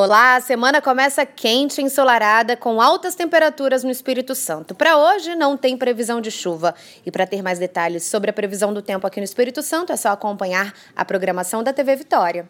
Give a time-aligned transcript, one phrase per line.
[0.00, 4.72] Olá, a semana começa quente e ensolarada, com altas temperaturas no Espírito Santo.
[4.72, 6.72] Para hoje não tem previsão de chuva.
[7.04, 9.96] E para ter mais detalhes sobre a previsão do tempo aqui no Espírito Santo, é
[9.96, 12.48] só acompanhar a programação da TV Vitória.